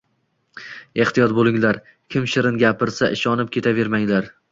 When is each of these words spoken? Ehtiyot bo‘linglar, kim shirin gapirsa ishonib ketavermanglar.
Ehtiyot 1.03 1.35
bo‘linglar, 1.39 1.79
kim 2.15 2.25
shirin 2.31 2.57
gapirsa 2.63 3.11
ishonib 3.19 3.53
ketavermanglar. 3.57 4.33